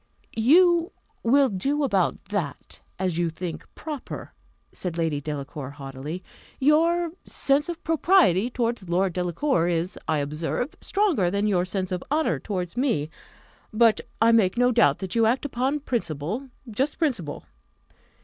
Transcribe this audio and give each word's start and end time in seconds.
"You 0.35 0.93
will 1.21 1.49
do 1.49 1.83
about 1.83 2.25
that 2.29 2.81
as 2.97 3.19
you 3.19 3.29
think 3.29 3.63
proper," 3.75 4.33
said 4.71 4.97
Lady 4.97 5.21
Delacour 5.21 5.69
haughtily. 5.69 6.23
"Your 6.59 7.11
sense 7.25 7.69
of 7.69 7.83
propriety 7.83 8.49
towards 8.49 8.89
Lord 8.89 9.13
Delacour 9.13 9.67
is, 9.67 9.99
I 10.07 10.17
observe, 10.17 10.73
stronger 10.81 11.29
than 11.29 11.45
your 11.45 11.65
sense 11.65 11.91
of 11.91 12.03
honour 12.09 12.39
towards 12.39 12.75
me. 12.75 13.11
But 13.71 14.01
I 14.19 14.31
make 14.31 14.57
no 14.57 14.71
doubt 14.71 14.97
that 15.05 15.13
you 15.13 15.27
act 15.27 15.45
upon 15.45 15.81
principle 15.81 16.49
just 16.67 16.97
principle. 16.97 17.45